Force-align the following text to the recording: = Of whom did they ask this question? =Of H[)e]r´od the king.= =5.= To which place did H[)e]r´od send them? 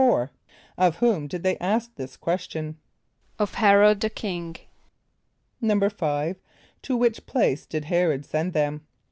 = 0.41 0.77
Of 0.79 0.95
whom 0.97 1.27
did 1.27 1.43
they 1.43 1.59
ask 1.59 1.93
this 1.93 2.17
question? 2.17 2.79
=Of 3.37 3.51
H[)e]r´od 3.53 3.99
the 4.01 4.09
king.= 4.09 4.55
=5.= 5.61 6.37
To 6.81 6.97
which 6.97 7.27
place 7.27 7.67
did 7.67 7.83
H[)e]r´od 7.85 8.25
send 8.25 8.53
them? 8.53 8.87